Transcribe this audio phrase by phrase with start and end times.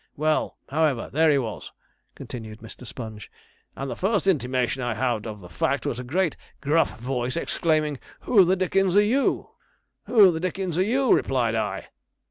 [0.15, 1.71] 'Well, however, there he was,'
[2.15, 2.87] continued Mr.
[2.87, 3.31] Sponge;
[3.75, 7.99] 'and the first intimation I had of the fact was a great, gruff voice, exclaiming,
[8.21, 9.51] "Who the Dickens are you?"
[10.07, 11.89] '"Who the Dickens are you?" replied I.'